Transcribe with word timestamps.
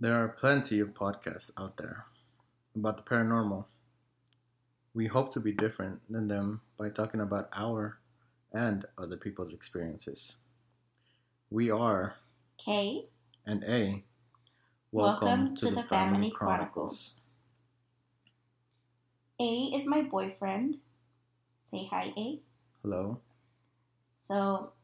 There 0.00 0.22
are 0.22 0.28
plenty 0.28 0.78
of 0.78 0.94
podcasts 0.94 1.50
out 1.58 1.76
there 1.76 2.04
about 2.76 2.98
the 2.98 3.02
paranormal. 3.02 3.64
We 4.94 5.08
hope 5.08 5.32
to 5.32 5.40
be 5.40 5.50
different 5.50 6.00
than 6.08 6.28
them 6.28 6.60
by 6.76 6.90
talking 6.90 7.20
about 7.20 7.48
our 7.52 7.98
and 8.52 8.84
other 8.96 9.16
people's 9.16 9.52
experiences. 9.52 10.36
We 11.50 11.72
are 11.72 12.14
K 12.58 13.06
and 13.44 13.64
A. 13.64 14.04
welcome, 14.92 15.56
to, 15.56 15.70
the, 15.72 15.82
Family 15.82 16.30
Chronicles. 16.30 17.24
A 19.40 19.64
is 19.74 19.88
my 19.88 20.02
boyfriend. 20.02 20.76
Say 21.58 21.88
hi, 21.90 22.12
A. 22.16 22.40
Hello. 22.82 23.18
So, 24.20 24.74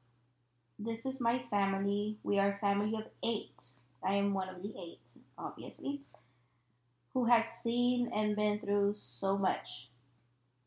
this 0.76 1.06
is 1.06 1.20
my 1.20 1.40
family. 1.50 2.18
We 2.24 2.40
are 2.40 2.54
a 2.54 2.58
family 2.58 2.96
of 2.96 3.04
eight. 3.22 3.62
I 4.05 4.14
am 4.14 4.34
one 4.34 4.48
of 4.48 4.62
the 4.62 4.75
eight, 4.79 5.23
obviously, 5.39 6.03
who 7.12 7.26
have 7.26 7.46
seen 7.46 8.11
and 8.14 8.36
been 8.36 8.58
through 8.58 8.95
so 8.96 9.39
much. 9.39 9.89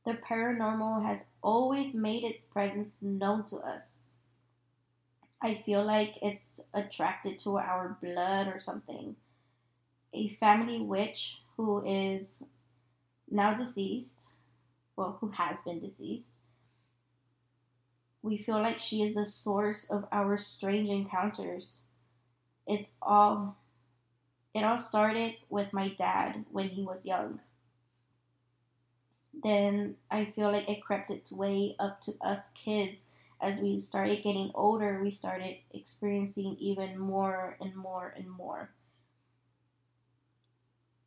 The 0.06 0.14
paranormal 0.14 1.06
has 1.06 1.28
always 1.42 1.94
made 1.94 2.24
its 2.24 2.46
presence 2.46 3.04
known 3.04 3.46
to 3.46 3.58
us. 3.58 4.04
I 5.42 5.56
feel 5.56 5.84
like 5.86 6.16
it's 6.22 6.68
attracted 6.74 7.40
to 7.40 7.58
our 7.58 7.98
blood 8.02 8.48
or 8.48 8.60
something. 8.60 9.18
A 10.14 10.30
family 10.30 10.80
witch 10.80 11.40
who 11.58 11.86
is 11.86 12.46
now 13.30 13.54
deceased, 13.54 14.30
well, 14.96 15.18
who 15.20 15.30
has 15.32 15.62
been 15.62 15.80
deceased, 15.80 16.36
we 18.22 18.38
feel 18.38 18.62
like 18.62 18.80
she 18.80 19.04
is 19.04 19.16
the 19.16 19.26
source 19.26 19.90
of 19.90 20.06
our 20.12 20.38
strange 20.38 20.90
encounters. 20.90 21.82
It's 22.68 22.96
all 23.02 23.58
it 24.54 24.64
all 24.64 24.78
started 24.78 25.36
with 25.50 25.74
my 25.74 25.90
dad 25.90 26.46
when 26.52 26.70
he 26.70 26.84
was 26.84 27.06
young. 27.06 27.40
Then 29.44 29.96
I 30.10 30.26
feel 30.26 30.52
like 30.52 30.68
it 30.68 30.84
crept 30.84 31.12
its 31.12 31.32
way 31.32 31.76
up 31.80 32.02
to 32.02 32.16
us 32.22 32.52
kids 32.54 33.10
as 33.40 33.60
we 33.60 33.80
started 33.80 34.24
getting 34.24 34.52
older, 34.56 35.00
we 35.02 35.12
started 35.12 35.58
experiencing 35.72 36.58
even 36.60 36.98
more 36.98 37.56
and 37.62 37.76
more 37.76 38.14
and 38.18 38.30
more. 38.30 38.72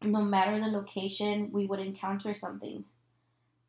No 0.03 0.23
matter 0.23 0.59
the 0.59 0.69
location, 0.69 1.51
we 1.53 1.67
would 1.67 1.81
encounter 1.81 2.33
something. 2.33 2.85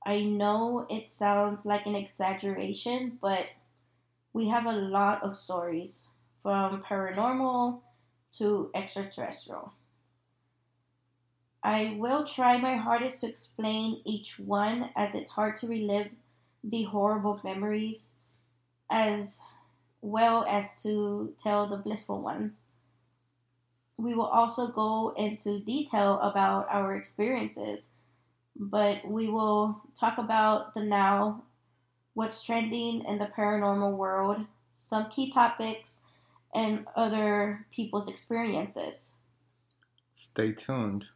I 0.05 0.21
know 0.21 0.85
it 0.89 1.09
sounds 1.09 1.65
like 1.65 1.85
an 1.85 1.95
exaggeration, 1.95 3.17
but 3.19 3.47
we 4.31 4.47
have 4.47 4.65
a 4.65 4.71
lot 4.71 5.23
of 5.23 5.37
stories 5.37 6.09
from 6.41 6.83
paranormal 6.83 7.81
to 8.37 8.71
extraterrestrial. 8.73 9.73
I 11.63 11.95
will 11.99 12.23
try 12.23 12.57
my 12.57 12.75
hardest 12.75 13.21
to 13.21 13.27
explain 13.27 14.01
each 14.05 14.39
one 14.39 14.89
as 14.95 15.13
it's 15.13 15.31
hard 15.31 15.55
to 15.57 15.67
relive 15.67 16.09
the 16.63 16.83
horrible 16.83 17.39
memories 17.43 18.15
as 18.89 19.39
well 20.01 20.43
as 20.49 20.81
to 20.83 21.33
tell 21.41 21.67
the 21.67 21.77
blissful 21.77 22.21
ones. 22.21 22.69
We 23.97 24.15
will 24.15 24.25
also 24.25 24.67
go 24.67 25.13
into 25.15 25.59
detail 25.59 26.19
about 26.21 26.67
our 26.71 26.95
experiences 26.95 27.91
but 28.55 29.07
we 29.07 29.27
will 29.27 29.81
talk 29.99 30.17
about 30.17 30.73
the 30.73 30.83
now, 30.83 31.43
what's 32.13 32.43
trending 32.43 33.03
in 33.05 33.17
the 33.17 33.25
paranormal 33.25 33.95
world, 33.95 34.45
some 34.75 35.09
key 35.09 35.31
topics, 35.31 36.05
and 36.53 36.85
other 36.95 37.65
people's 37.71 38.07
experiences. 38.07 39.17
Stay 40.11 40.51
tuned 40.51 41.07